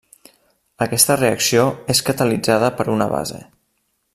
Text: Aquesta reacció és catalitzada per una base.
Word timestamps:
Aquesta 0.85 1.17
reacció 1.19 1.67
és 1.95 2.01
catalitzada 2.09 2.73
per 2.81 2.89
una 2.95 3.09
base. 3.13 3.43